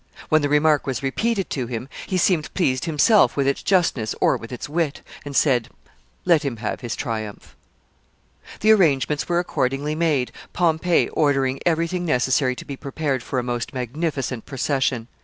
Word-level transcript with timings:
When 0.29 0.41
the 0.41 0.49
remark 0.49 0.87
was 0.87 1.03
repeated 1.03 1.51
to 1.51 1.67
him, 1.67 1.87
he 2.07 2.17
seemed 2.17 2.51
pleased 2.55 2.85
himself 2.85 3.37
with 3.37 3.47
its 3.47 3.61
justness 3.61 4.15
or 4.19 4.35
with 4.35 4.51
its 4.51 4.67
wit, 4.67 5.01
and 5.23 5.35
said, 5.35 5.69
"Let 6.25 6.41
him 6.41 6.57
have 6.57 6.81
his 6.81 6.95
triumph." 6.95 7.53
[Sidenote: 7.53 7.53
Pompey's 7.53 8.59
triumph.] 8.59 8.61
The 8.61 8.71
arrangements 8.71 9.29
were 9.29 9.37
accordingly 9.37 9.93
made 9.93 10.31
Pompey 10.53 11.07
ordering 11.09 11.59
every 11.67 11.85
thing 11.87 12.03
necessary 12.07 12.55
to 12.55 12.65
be 12.65 12.75
prepared 12.75 13.21
for 13.21 13.37
a 13.37 13.43
most 13.43 13.75
magnificent 13.75 14.47
procession. 14.47 15.07